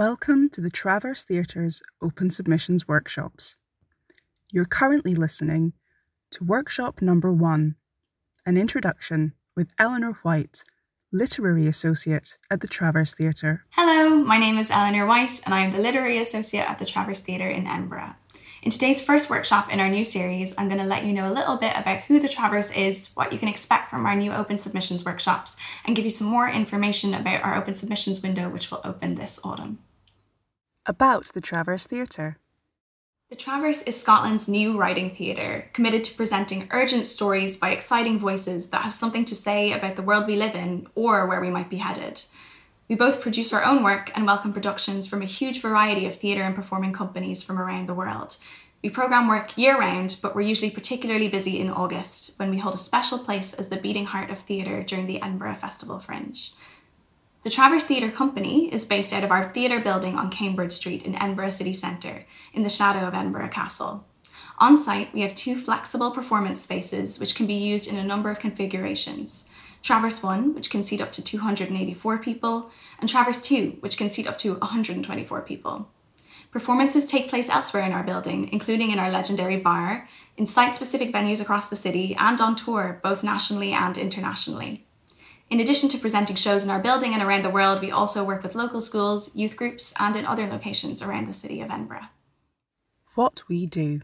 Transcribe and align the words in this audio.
Welcome 0.00 0.48
to 0.52 0.62
the 0.62 0.70
Traverse 0.70 1.24
Theatre's 1.24 1.82
Open 2.00 2.30
Submissions 2.30 2.88
Workshops. 2.88 3.56
You're 4.50 4.64
currently 4.64 5.14
listening 5.14 5.74
to 6.30 6.42
Workshop 6.42 7.02
Number 7.02 7.30
One, 7.30 7.74
an 8.46 8.56
introduction 8.56 9.34
with 9.54 9.68
Eleanor 9.78 10.18
White, 10.22 10.64
Literary 11.12 11.66
Associate 11.66 12.38
at 12.50 12.62
the 12.62 12.66
Traverse 12.66 13.14
Theatre. 13.14 13.66
Hello, 13.72 14.16
my 14.24 14.38
name 14.38 14.56
is 14.56 14.70
Eleanor 14.70 15.04
White, 15.04 15.42
and 15.44 15.52
I 15.52 15.60
am 15.60 15.70
the 15.70 15.78
Literary 15.78 16.16
Associate 16.16 16.66
at 16.66 16.78
the 16.78 16.86
Traverse 16.86 17.20
Theatre 17.20 17.50
in 17.50 17.66
Edinburgh. 17.66 18.14
In 18.62 18.70
today's 18.70 19.02
first 19.02 19.28
workshop 19.28 19.70
in 19.70 19.80
our 19.80 19.90
new 19.90 20.04
series, 20.04 20.54
I'm 20.56 20.68
going 20.68 20.80
to 20.80 20.86
let 20.86 21.04
you 21.04 21.12
know 21.12 21.30
a 21.30 21.36
little 21.36 21.58
bit 21.58 21.76
about 21.76 22.00
who 22.04 22.18
the 22.18 22.28
Traverse 22.28 22.70
is, 22.70 23.10
what 23.12 23.34
you 23.34 23.38
can 23.38 23.48
expect 23.48 23.90
from 23.90 24.06
our 24.06 24.16
new 24.16 24.32
open 24.32 24.58
submissions 24.58 25.04
workshops, 25.04 25.58
and 25.84 25.94
give 25.94 26.06
you 26.06 26.10
some 26.10 26.26
more 26.26 26.48
information 26.48 27.12
about 27.12 27.42
our 27.42 27.54
open 27.54 27.74
submissions 27.74 28.22
window, 28.22 28.48
which 28.48 28.70
will 28.70 28.80
open 28.82 29.16
this 29.16 29.38
autumn. 29.44 29.78
About 30.86 31.26
the 31.34 31.42
Traverse 31.42 31.86
Theatre. 31.86 32.38
The 33.28 33.36
Traverse 33.36 33.82
is 33.82 34.00
Scotland's 34.00 34.48
new 34.48 34.78
writing 34.78 35.10
theatre, 35.10 35.68
committed 35.74 36.04
to 36.04 36.16
presenting 36.16 36.68
urgent 36.70 37.06
stories 37.06 37.58
by 37.58 37.70
exciting 37.70 38.18
voices 38.18 38.70
that 38.70 38.80
have 38.80 38.94
something 38.94 39.26
to 39.26 39.36
say 39.36 39.72
about 39.72 39.96
the 39.96 40.02
world 40.02 40.26
we 40.26 40.36
live 40.36 40.54
in 40.54 40.86
or 40.94 41.26
where 41.26 41.40
we 41.40 41.50
might 41.50 41.68
be 41.68 41.76
headed. 41.76 42.22
We 42.88 42.96
both 42.96 43.20
produce 43.20 43.52
our 43.52 43.62
own 43.62 43.82
work 43.82 44.10
and 44.14 44.24
welcome 44.24 44.54
productions 44.54 45.06
from 45.06 45.20
a 45.20 45.26
huge 45.26 45.60
variety 45.60 46.06
of 46.06 46.16
theatre 46.16 46.42
and 46.42 46.56
performing 46.56 46.94
companies 46.94 47.42
from 47.42 47.58
around 47.58 47.86
the 47.86 47.94
world. 47.94 48.38
We 48.82 48.88
programme 48.88 49.28
work 49.28 49.58
year 49.58 49.78
round, 49.78 50.16
but 50.22 50.34
we're 50.34 50.40
usually 50.40 50.70
particularly 50.70 51.28
busy 51.28 51.60
in 51.60 51.68
August 51.68 52.38
when 52.38 52.48
we 52.48 52.56
hold 52.56 52.74
a 52.74 52.78
special 52.78 53.18
place 53.18 53.52
as 53.52 53.68
the 53.68 53.76
beating 53.76 54.06
heart 54.06 54.30
of 54.30 54.38
theatre 54.38 54.82
during 54.82 55.06
the 55.06 55.20
Edinburgh 55.20 55.56
Festival 55.56 55.98
Fringe. 55.98 56.52
The 57.42 57.48
Traverse 57.48 57.84
Theatre 57.84 58.10
Company 58.10 58.70
is 58.70 58.84
based 58.84 59.14
out 59.14 59.24
of 59.24 59.30
our 59.30 59.48
theatre 59.48 59.80
building 59.80 60.14
on 60.14 60.30
Cambridge 60.30 60.72
Street 60.72 61.04
in 61.04 61.14
Edinburgh 61.14 61.48
City 61.48 61.72
Centre, 61.72 62.26
in 62.52 62.64
the 62.64 62.68
shadow 62.68 63.08
of 63.08 63.14
Edinburgh 63.14 63.48
Castle. 63.48 64.06
On 64.58 64.76
site, 64.76 65.14
we 65.14 65.22
have 65.22 65.34
two 65.34 65.56
flexible 65.56 66.10
performance 66.10 66.60
spaces 66.60 67.18
which 67.18 67.34
can 67.34 67.46
be 67.46 67.54
used 67.54 67.90
in 67.90 67.96
a 67.96 68.04
number 68.04 68.30
of 68.30 68.40
configurations. 68.40 69.48
Traverse 69.80 70.22
1, 70.22 70.54
which 70.54 70.68
can 70.68 70.82
seat 70.82 71.00
up 71.00 71.12
to 71.12 71.24
284 71.24 72.18
people, 72.18 72.70
and 73.00 73.08
Traverse 73.08 73.40
2, 73.40 73.78
which 73.80 73.96
can 73.96 74.10
seat 74.10 74.26
up 74.26 74.36
to 74.36 74.56
124 74.56 75.40
people. 75.40 75.88
Performances 76.50 77.06
take 77.06 77.30
place 77.30 77.48
elsewhere 77.48 77.84
in 77.84 77.92
our 77.92 78.02
building, 78.02 78.50
including 78.52 78.90
in 78.90 78.98
our 78.98 79.10
legendary 79.10 79.56
bar, 79.56 80.06
in 80.36 80.44
site 80.46 80.74
specific 80.74 81.10
venues 81.10 81.40
across 81.40 81.70
the 81.70 81.76
city, 81.76 82.14
and 82.18 82.38
on 82.38 82.54
tour, 82.54 83.00
both 83.02 83.24
nationally 83.24 83.72
and 83.72 83.96
internationally. 83.96 84.84
In 85.50 85.58
addition 85.58 85.88
to 85.88 85.98
presenting 85.98 86.36
shows 86.36 86.62
in 86.62 86.70
our 86.70 86.78
building 86.78 87.12
and 87.12 87.20
around 87.20 87.44
the 87.44 87.50
world, 87.50 87.80
we 87.80 87.90
also 87.90 88.22
work 88.22 88.44
with 88.44 88.54
local 88.54 88.80
schools, 88.80 89.34
youth 89.34 89.56
groups, 89.56 89.92
and 89.98 90.14
in 90.14 90.24
other 90.24 90.46
locations 90.46 91.02
around 91.02 91.26
the 91.26 91.32
city 91.32 91.60
of 91.60 91.72
Edinburgh. 91.72 92.06
What 93.16 93.42
we 93.48 93.66
do. 93.66 94.02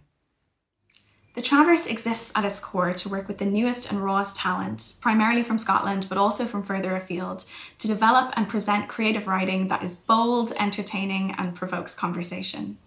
The 1.37 1.43
Traverse 1.43 1.87
exists 1.87 2.33
at 2.35 2.45
its 2.45 2.59
core 2.59 2.95
to 2.95 3.09
work 3.09 3.29
with 3.29 3.39
the 3.39 3.45
newest 3.45 3.93
and 3.93 4.03
rawest 4.03 4.35
talent, 4.35 4.95
primarily 5.01 5.45
from 5.45 5.59
Scotland, 5.59 6.07
but 6.09 6.19
also 6.19 6.47
from 6.47 6.65
further 6.65 6.97
afield, 6.97 7.45
to 7.79 7.87
develop 7.87 8.33
and 8.37 8.49
present 8.49 8.89
creative 8.89 9.29
writing 9.29 9.69
that 9.69 9.85
is 9.85 9.95
bold, 9.95 10.53
entertaining, 10.59 11.33
and 11.39 11.55
provokes 11.55 11.95
conversation. 11.95 12.79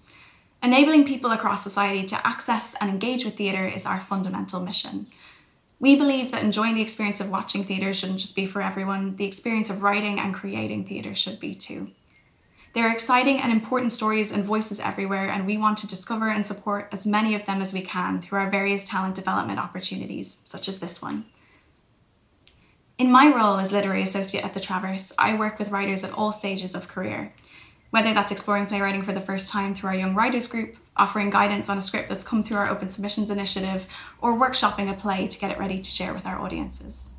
Enabling 0.62 1.06
people 1.06 1.32
across 1.32 1.64
society 1.64 2.06
to 2.08 2.28
access 2.28 2.76
and 2.82 2.90
engage 2.90 3.24
with 3.24 3.38
theatre 3.38 3.68
is 3.68 3.86
our 3.86 4.02
fundamental 4.02 4.60
mission. 4.60 5.08
We 5.80 5.96
believe 5.96 6.32
that 6.32 6.44
enjoying 6.44 6.76
the 6.76 6.82
experience 6.82 7.22
of 7.22 7.30
watching 7.30 7.64
theatre 7.64 7.94
shouldn't 7.94 8.20
just 8.20 8.36
be 8.36 8.46
for 8.46 8.62
everyone, 8.62 9.16
the 9.16 9.26
experience 9.26 9.70
of 9.70 9.82
writing 9.82 10.20
and 10.20 10.34
creating 10.34 10.86
theatre 10.86 11.16
should 11.16 11.40
be 11.40 11.54
too. 11.54 11.92
There 12.74 12.88
are 12.88 12.92
exciting 12.92 13.40
and 13.40 13.52
important 13.52 13.92
stories 13.92 14.32
and 14.32 14.44
voices 14.44 14.80
everywhere, 14.80 15.30
and 15.30 15.46
we 15.46 15.58
want 15.58 15.80
to 15.80 15.88
discover 15.88 16.30
and 16.30 16.46
support 16.46 16.90
as 16.92 17.06
many 17.06 17.34
of 17.34 17.46
them 17.46 17.62
as 17.62 17.74
we 17.74 17.82
can 17.82 18.22
through 18.22 18.40
our 18.40 18.50
various 18.50 18.88
talent 18.88 19.16
development 19.16 19.58
opportunities, 19.58 20.42
such 20.46 20.68
as 20.68 20.80
this 20.80 21.02
one. 21.02 21.26
In 23.00 23.10
my 23.10 23.34
role 23.34 23.58
as 23.58 23.72
Literary 23.72 24.04
Associate 24.04 24.44
at 24.44 24.54
the 24.54 24.60
Traverse, 24.60 25.14
I 25.18 25.34
work 25.34 25.58
with 25.58 25.72
writers 25.72 26.04
at 26.04 26.14
all 26.14 26.34
stages 26.34 26.76
of 26.76 26.90
career, 26.90 27.34
whether 27.92 28.14
that's 28.14 28.32
exploring 28.32 28.68
playwriting 28.68 29.02
for 29.02 29.14
the 29.14 29.22
first 29.22 29.52
time 29.52 29.74
through 29.74 29.90
our 29.90 29.96
Young 29.96 30.16
Writers 30.16 30.48
Group, 30.48 30.78
offering 30.96 31.30
guidance 31.30 31.70
on 31.70 31.78
a 31.78 31.82
script 31.82 32.10
that's 32.10 32.24
come 32.24 32.44
through 32.44 32.58
our 32.58 32.70
Open 32.70 32.90
Submissions 32.90 33.30
initiative, 33.30 33.88
or 34.22 34.34
workshopping 34.34 34.92
a 34.92 34.94
play 34.94 35.28
to 35.28 35.40
get 35.40 35.52
it 35.52 35.60
ready 35.60 35.80
to 35.80 35.90
share 35.90 36.14
with 36.14 36.26
our 36.26 36.40
audiences. 36.40 37.10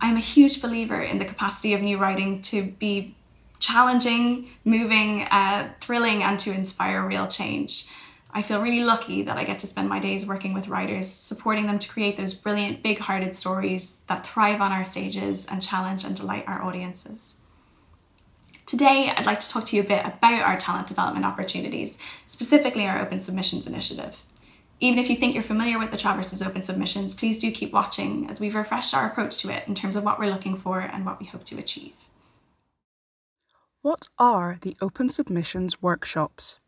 I 0.00 0.08
am 0.08 0.16
a 0.16 0.20
huge 0.20 0.62
believer 0.62 1.02
in 1.02 1.18
the 1.18 1.24
capacity 1.24 1.74
of 1.74 1.82
new 1.82 1.98
writing 1.98 2.40
to 2.42 2.62
be 2.62 3.14
challenging, 3.58 4.48
moving, 4.64 5.22
uh, 5.24 5.70
thrilling, 5.80 6.22
and 6.22 6.38
to 6.40 6.52
inspire 6.52 7.06
real 7.06 7.26
change. 7.26 7.88
I 8.32 8.42
feel 8.42 8.62
really 8.62 8.84
lucky 8.84 9.22
that 9.22 9.36
I 9.36 9.44
get 9.44 9.58
to 9.58 9.66
spend 9.66 9.88
my 9.88 9.98
days 9.98 10.24
working 10.24 10.54
with 10.54 10.68
writers, 10.68 11.10
supporting 11.10 11.66
them 11.66 11.78
to 11.78 11.88
create 11.88 12.16
those 12.16 12.32
brilliant, 12.32 12.82
big 12.82 12.98
hearted 13.00 13.34
stories 13.34 14.00
that 14.06 14.26
thrive 14.26 14.60
on 14.60 14.72
our 14.72 14.84
stages 14.84 15.46
and 15.46 15.60
challenge 15.60 16.04
and 16.04 16.16
delight 16.16 16.44
our 16.46 16.62
audiences. 16.62 17.38
Today, 18.70 19.12
I'd 19.16 19.26
like 19.26 19.40
to 19.40 19.48
talk 19.48 19.66
to 19.66 19.74
you 19.74 19.82
a 19.82 19.84
bit 19.84 20.06
about 20.06 20.42
our 20.42 20.56
talent 20.56 20.86
development 20.86 21.26
opportunities, 21.26 21.98
specifically 22.24 22.86
our 22.86 23.00
Open 23.02 23.18
Submissions 23.18 23.66
Initiative. 23.66 24.24
Even 24.78 25.00
if 25.00 25.10
you 25.10 25.16
think 25.16 25.34
you're 25.34 25.42
familiar 25.42 25.76
with 25.76 25.90
the 25.90 25.96
Traverse's 25.96 26.40
Open 26.40 26.62
Submissions, 26.62 27.12
please 27.12 27.40
do 27.40 27.50
keep 27.50 27.72
watching 27.72 28.30
as 28.30 28.38
we've 28.38 28.54
refreshed 28.54 28.94
our 28.94 29.08
approach 29.08 29.38
to 29.38 29.52
it 29.52 29.66
in 29.66 29.74
terms 29.74 29.96
of 29.96 30.04
what 30.04 30.20
we're 30.20 30.30
looking 30.30 30.56
for 30.56 30.78
and 30.78 31.04
what 31.04 31.18
we 31.18 31.26
hope 31.26 31.42
to 31.46 31.58
achieve. 31.58 31.94
What 33.82 34.06
are 34.20 34.58
the 34.62 34.76
Open 34.80 35.08
Submissions 35.08 35.82
Workshops? 35.82 36.60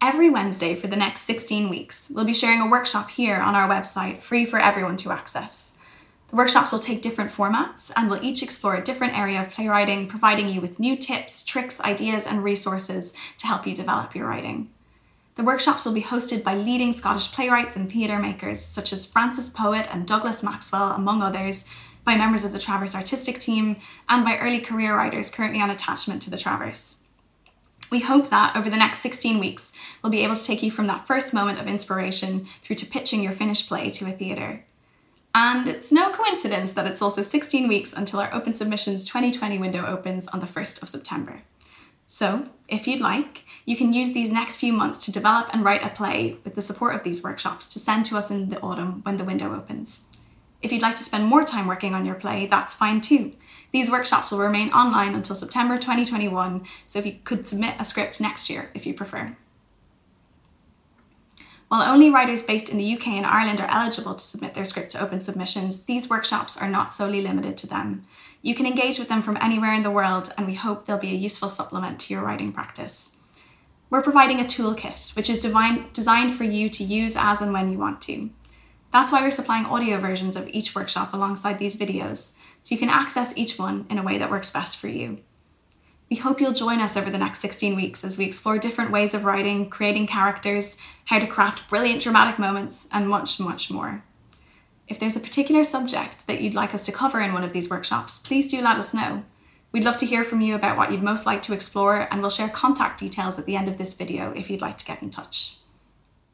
Every 0.00 0.30
Wednesday 0.30 0.76
for 0.76 0.86
the 0.86 0.94
next 0.94 1.22
16 1.22 1.68
weeks, 1.68 2.08
we'll 2.14 2.24
be 2.24 2.32
sharing 2.32 2.60
a 2.60 2.70
workshop 2.70 3.10
here 3.10 3.38
on 3.40 3.56
our 3.56 3.68
website, 3.68 4.22
free 4.22 4.44
for 4.44 4.60
everyone 4.60 4.96
to 4.98 5.10
access. 5.10 5.77
The 6.28 6.36
workshops 6.36 6.72
will 6.72 6.78
take 6.78 7.00
different 7.00 7.30
formats 7.30 7.90
and 7.96 8.10
will 8.10 8.22
each 8.22 8.42
explore 8.42 8.76
a 8.76 8.84
different 8.84 9.16
area 9.16 9.40
of 9.40 9.50
playwriting, 9.50 10.08
providing 10.08 10.50
you 10.50 10.60
with 10.60 10.78
new 10.78 10.94
tips, 10.94 11.42
tricks, 11.42 11.80
ideas, 11.80 12.26
and 12.26 12.44
resources 12.44 13.14
to 13.38 13.46
help 13.46 13.66
you 13.66 13.74
develop 13.74 14.14
your 14.14 14.26
writing. 14.26 14.70
The 15.36 15.44
workshops 15.44 15.86
will 15.86 15.94
be 15.94 16.02
hosted 16.02 16.44
by 16.44 16.54
leading 16.54 16.92
Scottish 16.92 17.32
playwrights 17.32 17.76
and 17.76 17.90
theatre 17.90 18.18
makers 18.18 18.60
such 18.60 18.92
as 18.92 19.06
Frances 19.06 19.48
Poet 19.48 19.88
and 19.90 20.06
Douglas 20.06 20.42
Maxwell, 20.42 20.90
among 20.90 21.22
others, 21.22 21.64
by 22.04 22.14
members 22.14 22.44
of 22.44 22.52
the 22.52 22.58
Traverse 22.58 22.94
artistic 22.94 23.38
team, 23.38 23.76
and 24.08 24.22
by 24.22 24.36
early 24.36 24.60
career 24.60 24.96
writers 24.96 25.30
currently 25.30 25.62
on 25.62 25.70
attachment 25.70 26.20
to 26.22 26.30
the 26.30 26.36
Traverse. 26.36 27.04
We 27.90 28.00
hope 28.00 28.28
that 28.28 28.54
over 28.54 28.68
the 28.68 28.76
next 28.76 28.98
16 28.98 29.38
weeks, 29.38 29.72
we'll 30.02 30.12
be 30.12 30.24
able 30.24 30.34
to 30.34 30.44
take 30.44 30.62
you 30.62 30.70
from 30.70 30.88
that 30.88 31.06
first 31.06 31.32
moment 31.32 31.58
of 31.58 31.66
inspiration 31.66 32.46
through 32.62 32.76
to 32.76 32.86
pitching 32.86 33.22
your 33.22 33.32
finished 33.32 33.66
play 33.66 33.88
to 33.90 34.06
a 34.06 34.10
theatre. 34.10 34.64
And 35.34 35.68
it's 35.68 35.92
no 35.92 36.10
coincidence 36.10 36.72
that 36.72 36.86
it's 36.86 37.02
also 37.02 37.22
16 37.22 37.68
weeks 37.68 37.92
until 37.92 38.20
our 38.20 38.32
Open 38.34 38.52
Submissions 38.52 39.06
2020 39.06 39.58
window 39.58 39.86
opens 39.86 40.26
on 40.28 40.40
the 40.40 40.46
1st 40.46 40.82
of 40.82 40.88
September. 40.88 41.42
So, 42.06 42.48
if 42.68 42.86
you'd 42.86 43.02
like, 43.02 43.44
you 43.66 43.76
can 43.76 43.92
use 43.92 44.14
these 44.14 44.32
next 44.32 44.56
few 44.56 44.72
months 44.72 45.04
to 45.04 45.12
develop 45.12 45.50
and 45.52 45.62
write 45.62 45.84
a 45.84 45.90
play 45.90 46.38
with 46.42 46.54
the 46.54 46.62
support 46.62 46.94
of 46.94 47.02
these 47.02 47.22
workshops 47.22 47.68
to 47.68 47.78
send 47.78 48.06
to 48.06 48.16
us 48.16 48.30
in 48.30 48.48
the 48.48 48.60
autumn 48.60 49.02
when 49.02 49.18
the 49.18 49.24
window 49.24 49.54
opens. 49.54 50.10
If 50.62 50.72
you'd 50.72 50.82
like 50.82 50.96
to 50.96 51.04
spend 51.04 51.26
more 51.26 51.44
time 51.44 51.66
working 51.66 51.94
on 51.94 52.06
your 52.06 52.14
play, 52.14 52.46
that's 52.46 52.74
fine 52.74 53.00
too. 53.00 53.34
These 53.70 53.90
workshops 53.90 54.32
will 54.32 54.38
remain 54.38 54.72
online 54.72 55.14
until 55.14 55.36
September 55.36 55.76
2021, 55.76 56.64
so 56.86 56.98
if 56.98 57.06
you 57.06 57.16
could 57.24 57.46
submit 57.46 57.74
a 57.78 57.84
script 57.84 58.20
next 58.20 58.48
year 58.48 58.70
if 58.74 58.86
you 58.86 58.94
prefer. 58.94 59.36
While 61.68 61.82
only 61.82 62.08
writers 62.08 62.42
based 62.42 62.70
in 62.70 62.78
the 62.78 62.94
UK 62.94 63.08
and 63.08 63.26
Ireland 63.26 63.60
are 63.60 63.70
eligible 63.70 64.14
to 64.14 64.24
submit 64.24 64.54
their 64.54 64.64
script 64.64 64.90
to 64.92 65.02
open 65.02 65.20
submissions, 65.20 65.82
these 65.82 66.08
workshops 66.08 66.56
are 66.56 66.68
not 66.68 66.92
solely 66.92 67.20
limited 67.20 67.58
to 67.58 67.66
them. 67.66 68.06
You 68.40 68.54
can 68.54 68.66
engage 68.66 68.98
with 68.98 69.08
them 69.08 69.20
from 69.20 69.36
anywhere 69.38 69.74
in 69.74 69.82
the 69.82 69.90
world, 69.90 70.32
and 70.38 70.46
we 70.46 70.54
hope 70.54 70.86
they'll 70.86 70.96
be 70.96 71.10
a 71.10 71.14
useful 71.18 71.50
supplement 71.50 72.00
to 72.00 72.14
your 72.14 72.22
writing 72.22 72.52
practice. 72.52 73.18
We're 73.90 74.02
providing 74.02 74.40
a 74.40 74.44
toolkit, 74.44 75.14
which 75.14 75.28
is 75.28 75.40
designed 75.40 76.34
for 76.34 76.44
you 76.44 76.70
to 76.70 76.84
use 76.84 77.16
as 77.18 77.42
and 77.42 77.52
when 77.52 77.70
you 77.70 77.78
want 77.78 78.00
to. 78.02 78.30
That's 78.90 79.12
why 79.12 79.20
we're 79.20 79.30
supplying 79.30 79.66
audio 79.66 79.98
versions 79.98 80.36
of 80.36 80.48
each 80.48 80.74
workshop 80.74 81.12
alongside 81.12 81.58
these 81.58 81.78
videos, 81.78 82.38
so 82.62 82.74
you 82.74 82.78
can 82.78 82.88
access 82.88 83.36
each 83.36 83.58
one 83.58 83.84
in 83.90 83.98
a 83.98 84.02
way 84.02 84.16
that 84.16 84.30
works 84.30 84.50
best 84.50 84.78
for 84.78 84.88
you. 84.88 85.18
We 86.10 86.16
hope 86.16 86.40
you'll 86.40 86.52
join 86.52 86.80
us 86.80 86.96
over 86.96 87.10
the 87.10 87.18
next 87.18 87.40
16 87.40 87.76
weeks 87.76 88.02
as 88.02 88.16
we 88.16 88.24
explore 88.24 88.56
different 88.56 88.90
ways 88.90 89.12
of 89.12 89.24
writing, 89.24 89.68
creating 89.68 90.06
characters, 90.06 90.78
how 91.04 91.18
to 91.18 91.26
craft 91.26 91.68
brilliant 91.68 92.00
dramatic 92.00 92.38
moments, 92.38 92.88
and 92.90 93.08
much, 93.08 93.38
much 93.38 93.70
more. 93.70 94.02
If 94.86 94.98
there's 94.98 95.16
a 95.16 95.20
particular 95.20 95.62
subject 95.64 96.26
that 96.26 96.40
you'd 96.40 96.54
like 96.54 96.72
us 96.72 96.86
to 96.86 96.92
cover 96.92 97.20
in 97.20 97.34
one 97.34 97.44
of 97.44 97.52
these 97.52 97.68
workshops, 97.68 98.18
please 98.18 98.48
do 98.48 98.62
let 98.62 98.78
us 98.78 98.94
know. 98.94 99.22
We'd 99.70 99.84
love 99.84 99.98
to 99.98 100.06
hear 100.06 100.24
from 100.24 100.40
you 100.40 100.54
about 100.54 100.78
what 100.78 100.90
you'd 100.90 101.02
most 101.02 101.26
like 101.26 101.42
to 101.42 101.52
explore, 101.52 102.08
and 102.10 102.22
we'll 102.22 102.30
share 102.30 102.48
contact 102.48 102.98
details 102.98 103.38
at 103.38 103.44
the 103.44 103.54
end 103.54 103.68
of 103.68 103.76
this 103.76 103.92
video 103.92 104.32
if 104.32 104.48
you'd 104.48 104.62
like 104.62 104.78
to 104.78 104.86
get 104.86 105.02
in 105.02 105.10
touch. 105.10 105.58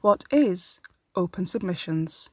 What 0.03 0.23
is 0.31 0.79
open 1.17 1.47
submissions? 1.47 2.31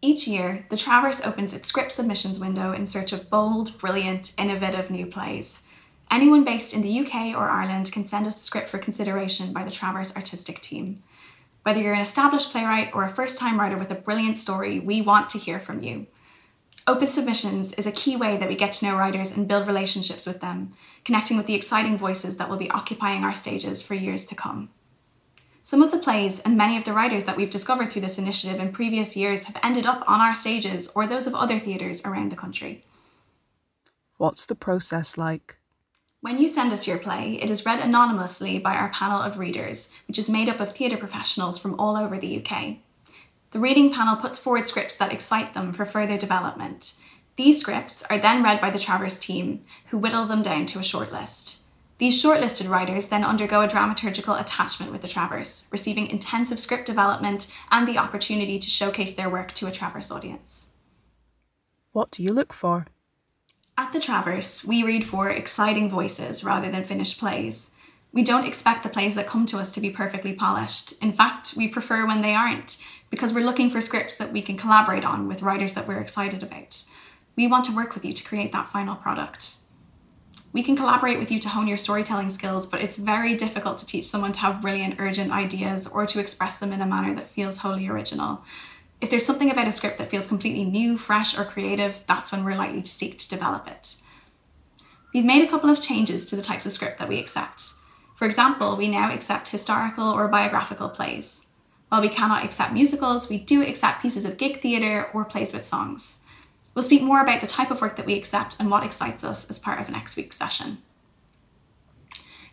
Each 0.00 0.28
year, 0.28 0.66
the 0.70 0.76
Traverse 0.76 1.24
opens 1.24 1.52
its 1.52 1.66
script 1.66 1.90
submissions 1.90 2.38
window 2.38 2.72
in 2.72 2.86
search 2.86 3.12
of 3.12 3.28
bold, 3.28 3.76
brilliant, 3.78 4.34
innovative 4.38 4.88
new 4.88 5.06
plays. 5.06 5.64
Anyone 6.14 6.44
based 6.44 6.72
in 6.72 6.82
the 6.82 7.00
UK 7.00 7.36
or 7.36 7.50
Ireland 7.50 7.90
can 7.90 8.04
send 8.04 8.28
us 8.28 8.36
a 8.36 8.44
script 8.44 8.68
for 8.68 8.78
consideration 8.78 9.52
by 9.52 9.64
the 9.64 9.70
Traverse 9.72 10.14
artistic 10.14 10.60
team. 10.60 11.02
Whether 11.64 11.80
you're 11.80 11.92
an 11.92 12.00
established 12.00 12.52
playwright 12.52 12.94
or 12.94 13.02
a 13.02 13.08
first 13.08 13.36
time 13.36 13.58
writer 13.58 13.76
with 13.76 13.90
a 13.90 13.96
brilliant 13.96 14.38
story, 14.38 14.78
we 14.78 15.02
want 15.02 15.28
to 15.30 15.38
hear 15.38 15.58
from 15.58 15.82
you. 15.82 16.06
Open 16.86 17.08
submissions 17.08 17.72
is 17.72 17.88
a 17.88 17.90
key 17.90 18.14
way 18.14 18.36
that 18.36 18.48
we 18.48 18.54
get 18.54 18.70
to 18.72 18.86
know 18.86 18.96
writers 18.96 19.36
and 19.36 19.48
build 19.48 19.66
relationships 19.66 20.24
with 20.24 20.40
them, 20.40 20.70
connecting 21.04 21.36
with 21.36 21.46
the 21.46 21.54
exciting 21.54 21.98
voices 21.98 22.36
that 22.36 22.48
will 22.48 22.58
be 22.58 22.70
occupying 22.70 23.24
our 23.24 23.34
stages 23.34 23.84
for 23.84 23.94
years 23.94 24.24
to 24.26 24.36
come. 24.36 24.70
Some 25.64 25.82
of 25.82 25.90
the 25.90 25.98
plays 25.98 26.38
and 26.38 26.56
many 26.56 26.76
of 26.76 26.84
the 26.84 26.92
writers 26.92 27.24
that 27.24 27.36
we've 27.36 27.50
discovered 27.50 27.90
through 27.90 28.02
this 28.02 28.20
initiative 28.20 28.60
in 28.60 28.70
previous 28.70 29.16
years 29.16 29.46
have 29.46 29.58
ended 29.64 29.84
up 29.84 30.04
on 30.06 30.20
our 30.20 30.36
stages 30.36 30.92
or 30.94 31.08
those 31.08 31.26
of 31.26 31.34
other 31.34 31.58
theatres 31.58 32.04
around 32.04 32.30
the 32.30 32.36
country. 32.36 32.84
What's 34.16 34.46
the 34.46 34.54
process 34.54 35.18
like? 35.18 35.58
When 36.24 36.38
you 36.38 36.48
send 36.48 36.72
us 36.72 36.88
your 36.88 36.96
play, 36.96 37.38
it 37.42 37.50
is 37.50 37.66
read 37.66 37.80
anonymously 37.80 38.58
by 38.58 38.76
our 38.76 38.88
panel 38.88 39.20
of 39.20 39.38
readers, 39.38 39.92
which 40.08 40.18
is 40.18 40.30
made 40.30 40.48
up 40.48 40.58
of 40.58 40.74
theatre 40.74 40.96
professionals 40.96 41.58
from 41.58 41.78
all 41.78 41.98
over 41.98 42.16
the 42.16 42.42
UK. 42.42 42.76
The 43.50 43.58
reading 43.58 43.92
panel 43.92 44.16
puts 44.16 44.38
forward 44.38 44.66
scripts 44.66 44.96
that 44.96 45.12
excite 45.12 45.52
them 45.52 45.74
for 45.74 45.84
further 45.84 46.16
development. 46.16 46.94
These 47.36 47.60
scripts 47.60 48.02
are 48.04 48.16
then 48.16 48.42
read 48.42 48.58
by 48.58 48.70
the 48.70 48.78
Traverse 48.78 49.18
team, 49.18 49.66
who 49.88 49.98
whittle 49.98 50.24
them 50.24 50.42
down 50.42 50.64
to 50.64 50.78
a 50.78 50.82
shortlist. 50.82 51.64
These 51.98 52.24
shortlisted 52.24 52.70
writers 52.70 53.08
then 53.08 53.22
undergo 53.22 53.60
a 53.60 53.68
dramaturgical 53.68 54.40
attachment 54.40 54.92
with 54.92 55.02
the 55.02 55.08
Traverse, 55.08 55.68
receiving 55.70 56.06
intensive 56.06 56.58
script 56.58 56.86
development 56.86 57.54
and 57.70 57.86
the 57.86 57.98
opportunity 57.98 58.58
to 58.58 58.70
showcase 58.70 59.14
their 59.14 59.28
work 59.28 59.52
to 59.52 59.66
a 59.66 59.70
Traverse 59.70 60.10
audience. 60.10 60.68
What 61.92 62.10
do 62.10 62.22
you 62.22 62.32
look 62.32 62.54
for? 62.54 62.86
At 63.76 63.92
the 63.92 63.98
Traverse, 63.98 64.64
we 64.64 64.84
read 64.84 65.04
for 65.04 65.28
exciting 65.28 65.90
voices 65.90 66.44
rather 66.44 66.70
than 66.70 66.84
finished 66.84 67.18
plays. 67.18 67.72
We 68.12 68.22
don't 68.22 68.46
expect 68.46 68.84
the 68.84 68.88
plays 68.88 69.16
that 69.16 69.26
come 69.26 69.46
to 69.46 69.58
us 69.58 69.72
to 69.72 69.80
be 69.80 69.90
perfectly 69.90 70.32
polished. 70.32 70.92
In 71.02 71.12
fact, 71.12 71.54
we 71.56 71.66
prefer 71.66 72.06
when 72.06 72.22
they 72.22 72.36
aren't, 72.36 72.80
because 73.10 73.34
we're 73.34 73.44
looking 73.44 73.70
for 73.70 73.80
scripts 73.80 74.14
that 74.16 74.32
we 74.32 74.42
can 74.42 74.56
collaborate 74.56 75.04
on 75.04 75.26
with 75.26 75.42
writers 75.42 75.74
that 75.74 75.88
we're 75.88 76.00
excited 76.00 76.40
about. 76.40 76.84
We 77.34 77.48
want 77.48 77.64
to 77.64 77.74
work 77.74 77.94
with 77.94 78.04
you 78.04 78.12
to 78.12 78.22
create 78.22 78.52
that 78.52 78.68
final 78.68 78.94
product. 78.94 79.56
We 80.52 80.62
can 80.62 80.76
collaborate 80.76 81.18
with 81.18 81.32
you 81.32 81.40
to 81.40 81.48
hone 81.48 81.66
your 81.66 81.76
storytelling 81.76 82.30
skills, 82.30 82.66
but 82.66 82.80
it's 82.80 82.96
very 82.96 83.34
difficult 83.34 83.78
to 83.78 83.86
teach 83.86 84.06
someone 84.06 84.30
to 84.34 84.40
have 84.40 84.62
brilliant, 84.62 85.00
urgent 85.00 85.32
ideas 85.32 85.88
or 85.88 86.06
to 86.06 86.20
express 86.20 86.60
them 86.60 86.72
in 86.72 86.80
a 86.80 86.86
manner 86.86 87.12
that 87.16 87.26
feels 87.26 87.58
wholly 87.58 87.88
original. 87.88 88.44
If 89.00 89.10
there's 89.10 89.26
something 89.26 89.50
about 89.50 89.68
a 89.68 89.72
script 89.72 89.98
that 89.98 90.08
feels 90.08 90.26
completely 90.26 90.64
new, 90.64 90.96
fresh, 90.96 91.36
or 91.36 91.44
creative, 91.44 92.02
that's 92.06 92.32
when 92.32 92.44
we're 92.44 92.56
likely 92.56 92.82
to 92.82 92.90
seek 92.90 93.18
to 93.18 93.28
develop 93.28 93.66
it. 93.68 93.96
We've 95.12 95.24
made 95.24 95.46
a 95.46 95.50
couple 95.50 95.70
of 95.70 95.80
changes 95.80 96.26
to 96.26 96.36
the 96.36 96.42
types 96.42 96.66
of 96.66 96.72
script 96.72 96.98
that 96.98 97.08
we 97.08 97.18
accept. 97.18 97.74
For 98.16 98.24
example, 98.24 98.76
we 98.76 98.88
now 98.88 99.12
accept 99.12 99.48
historical 99.48 100.08
or 100.08 100.28
biographical 100.28 100.88
plays. 100.88 101.48
While 101.88 102.00
we 102.00 102.08
cannot 102.08 102.44
accept 102.44 102.72
musicals, 102.72 103.28
we 103.28 103.38
do 103.38 103.62
accept 103.62 104.02
pieces 104.02 104.24
of 104.24 104.38
gig 104.38 104.60
theatre 104.60 105.10
or 105.12 105.24
plays 105.24 105.52
with 105.52 105.64
songs. 105.64 106.24
We'll 106.74 106.82
speak 106.82 107.02
more 107.02 107.22
about 107.22 107.40
the 107.40 107.46
type 107.46 107.70
of 107.70 107.80
work 107.80 107.96
that 107.96 108.06
we 108.06 108.14
accept 108.14 108.56
and 108.58 108.70
what 108.70 108.82
excites 108.82 109.22
us 109.22 109.48
as 109.48 109.58
part 109.58 109.80
of 109.80 109.90
next 109.90 110.16
week's 110.16 110.36
session. 110.36 110.78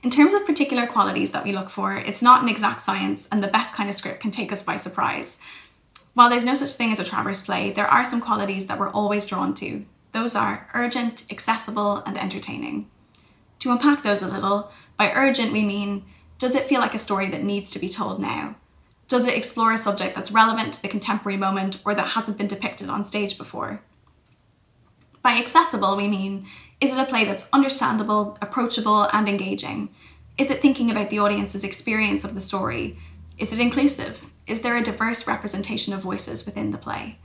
In 0.03 0.09
terms 0.09 0.33
of 0.33 0.45
particular 0.45 0.87
qualities 0.87 1.31
that 1.31 1.43
we 1.43 1.53
look 1.53 1.69
for, 1.69 1.95
it's 1.95 2.21
not 2.21 2.41
an 2.41 2.49
exact 2.49 2.81
science, 2.81 3.27
and 3.31 3.43
the 3.43 3.47
best 3.47 3.75
kind 3.75 3.89
of 3.89 3.95
script 3.95 4.19
can 4.19 4.31
take 4.31 4.51
us 4.51 4.63
by 4.63 4.75
surprise. 4.75 5.39
While 6.13 6.29
there's 6.29 6.43
no 6.43 6.55
such 6.55 6.73
thing 6.73 6.91
as 6.91 6.99
a 6.99 7.03
Traverse 7.03 7.41
play, 7.41 7.71
there 7.71 7.87
are 7.87 8.03
some 8.03 8.21
qualities 8.21 8.67
that 8.67 8.77
we're 8.77 8.89
always 8.89 9.25
drawn 9.25 9.53
to. 9.55 9.85
Those 10.11 10.35
are 10.35 10.67
urgent, 10.73 11.23
accessible, 11.31 11.97
and 12.05 12.17
entertaining. 12.17 12.89
To 13.59 13.71
unpack 13.71 14.03
those 14.03 14.21
a 14.21 14.27
little, 14.27 14.71
by 14.97 15.11
urgent 15.13 15.53
we 15.53 15.63
mean 15.63 16.03
does 16.37 16.55
it 16.55 16.65
feel 16.65 16.81
like 16.81 16.95
a 16.95 16.97
story 16.97 17.29
that 17.29 17.43
needs 17.43 17.69
to 17.69 17.79
be 17.79 17.87
told 17.87 18.19
now? 18.19 18.55
Does 19.07 19.27
it 19.27 19.37
explore 19.37 19.73
a 19.73 19.77
subject 19.77 20.15
that's 20.15 20.31
relevant 20.31 20.73
to 20.73 20.81
the 20.81 20.87
contemporary 20.87 21.37
moment 21.37 21.79
or 21.85 21.93
that 21.93 22.07
hasn't 22.07 22.39
been 22.39 22.47
depicted 22.47 22.89
on 22.89 23.05
stage 23.05 23.37
before? 23.37 23.81
By 25.21 25.33
accessible, 25.33 25.95
we 25.95 26.07
mean 26.07 26.47
is 26.79 26.97
it 26.97 26.99
a 26.99 27.05
play 27.05 27.25
that's 27.25 27.47
understandable, 27.53 28.39
approachable, 28.41 29.07
and 29.13 29.29
engaging? 29.29 29.89
Is 30.37 30.49
it 30.49 30.61
thinking 30.61 30.89
about 30.89 31.11
the 31.11 31.19
audience's 31.19 31.63
experience 31.63 32.23
of 32.23 32.33
the 32.33 32.41
story? 32.41 32.97
Is 33.41 33.51
it 33.51 33.59
inclusive? 33.59 34.27
Is 34.45 34.61
there 34.61 34.77
a 34.77 34.83
diverse 34.83 35.25
representation 35.25 35.95
of 35.95 36.01
voices 36.01 36.45
within 36.45 36.69
the 36.69 36.77
play? 36.77 37.17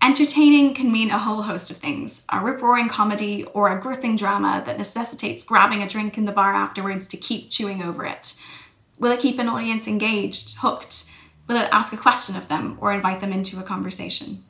Entertaining 0.00 0.74
can 0.74 0.92
mean 0.92 1.10
a 1.10 1.18
whole 1.18 1.42
host 1.42 1.72
of 1.72 1.78
things 1.78 2.24
a 2.28 2.38
rip 2.40 2.62
roaring 2.62 2.88
comedy 2.88 3.42
or 3.46 3.68
a 3.68 3.80
gripping 3.80 4.14
drama 4.14 4.62
that 4.64 4.78
necessitates 4.78 5.42
grabbing 5.42 5.82
a 5.82 5.88
drink 5.88 6.18
in 6.18 6.24
the 6.24 6.30
bar 6.30 6.54
afterwards 6.54 7.08
to 7.08 7.16
keep 7.16 7.50
chewing 7.50 7.82
over 7.82 8.06
it. 8.06 8.36
Will 9.00 9.10
it 9.10 9.18
keep 9.18 9.40
an 9.40 9.48
audience 9.48 9.88
engaged, 9.88 10.58
hooked? 10.58 11.10
Will 11.48 11.56
it 11.56 11.68
ask 11.72 11.92
a 11.92 11.96
question 11.96 12.36
of 12.36 12.46
them 12.46 12.78
or 12.80 12.92
invite 12.92 13.18
them 13.18 13.32
into 13.32 13.58
a 13.58 13.64
conversation? 13.64 14.44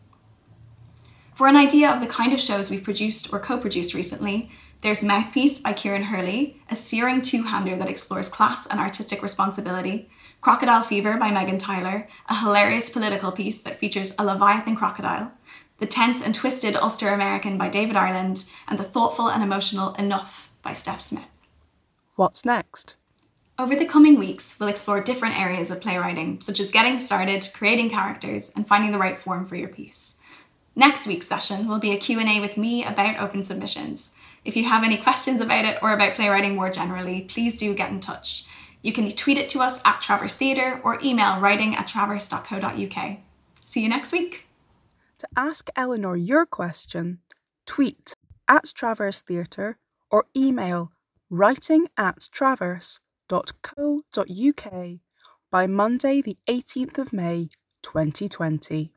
For 1.39 1.47
an 1.47 1.55
idea 1.55 1.89
of 1.89 2.01
the 2.01 2.09
kind 2.09 2.33
of 2.33 2.41
shows 2.41 2.69
we've 2.69 2.83
produced 2.83 3.33
or 3.33 3.39
co 3.39 3.59
produced 3.59 3.95
recently, 3.95 4.51
there's 4.81 5.05
Mouthpiece 5.05 5.61
by 5.61 5.73
Kieran 5.73 6.03
Hurley, 6.03 6.61
a 6.69 6.75
searing 6.75 7.23
two 7.23 7.45
hander 7.45 7.77
that 7.77 7.89
explores 7.89 8.29
class 8.29 8.67
and 8.67 8.81
artistic 8.81 9.23
responsibility, 9.23 10.11
Crocodile 10.41 10.83
Fever 10.83 11.17
by 11.17 11.31
Meghan 11.31 11.61
Tyler, 11.61 12.09
a 12.29 12.41
hilarious 12.41 12.91
political 12.91 13.31
piece 13.31 13.63
that 13.63 13.79
features 13.79 14.17
a 14.19 14.25
Leviathan 14.25 14.75
crocodile, 14.75 15.31
The 15.79 15.87
Tense 15.87 16.21
and 16.21 16.35
Twisted 16.35 16.75
Ulster 16.75 17.11
American 17.11 17.57
by 17.57 17.69
David 17.69 17.95
Ireland, 17.95 18.51
and 18.67 18.77
the 18.77 18.83
thoughtful 18.83 19.31
and 19.31 19.41
emotional 19.41 19.95
Enough 19.95 20.51
by 20.63 20.73
Stef 20.73 21.01
Smith. 21.01 21.31
What's 22.17 22.45
next? 22.45 22.97
Over 23.61 23.77
the 23.77 23.87
coming 23.87 24.19
weeks, 24.19 24.59
we'll 24.59 24.71
explore 24.71 25.01
different 25.01 25.39
areas 25.39 25.71
of 25.71 25.81
playwriting, 25.81 26.41
such 26.41 26.59
as 26.59 26.73
getting 26.73 26.99
started, 26.99 27.49
creating 27.55 27.91
characters, 27.91 28.51
and 28.57 28.67
finding 28.67 28.91
the 28.91 28.99
right 28.99 29.17
form 29.17 29.47
for 29.47 29.55
your 29.55 29.69
piece. 29.69 30.18
Next 30.79 31.09
week's 31.09 31.27
session 31.27 31.67
will 31.67 31.81
be 31.81 31.91
a 31.91 31.97
Q&A 31.97 32.39
with 32.39 32.57
me 32.57 32.85
about 32.85 33.19
open 33.19 33.43
submissions. 33.43 34.15
If 34.45 34.57
you 34.57 34.63
have 34.63 34.85
any 34.85 34.97
questions 34.97 35.41
about 35.41 35.65
it 35.65 35.77
or 35.83 35.93
about 35.93 36.15
playwriting 36.15 36.55
more 36.55 36.71
generally, 36.71 37.23
please 37.23 37.57
do 37.59 37.75
get 37.75 37.91
in 37.91 37.99
touch. 37.99 38.47
You 38.85 38.93
can 38.93 39.11
tweet 39.11 39.39
it 39.39 39.49
to 39.49 39.59
us 39.59 39.81
at 39.85 40.01
Traverse 40.01 40.37
Theatre 40.37 40.81
or 40.85 41.01
email 41.03 41.41
writing 41.41 41.75
at 41.75 41.89
traverse.co.uk. 41.89 43.17
See 43.59 43.83
you 43.83 43.89
next 43.89 44.13
week. 44.13 44.45
To 45.19 45.27
ask 45.37 45.69
Eleanor 45.75 46.17
your 46.17 46.47
question, 46.47 47.19
tweet 47.67 48.15
at 48.47 48.67
Traverse 48.73 49.21
Theatre 49.21 49.79
or 50.13 50.27
email 50.37 50.93
writing 51.29 51.89
at 51.97 52.29
traverse.co.uk 52.31 53.03
by 55.51 55.67
Monday, 55.67 56.23
the 56.23 56.37
18th 56.47 56.99
of 56.99 57.13
May, 57.13 57.49
2020. 57.83 58.93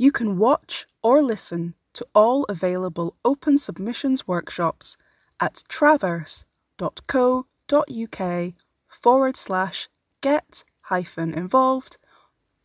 You 0.00 0.12
can 0.12 0.38
watch 0.38 0.86
or 1.02 1.20
listen 1.22 1.74
to 1.94 2.06
all 2.14 2.44
available 2.44 3.16
open 3.24 3.58
submissions 3.58 4.28
workshops 4.28 4.96
at 5.40 5.64
traverse.co.uk 5.68 8.52
forward 8.88 9.36
slash 9.36 9.88
get 10.20 10.62
hyphen 10.84 11.34
involved. 11.34 11.98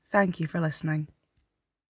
Thank 0.07 0.39
you 0.39 0.47
for 0.47 0.59
listening. 0.59 1.09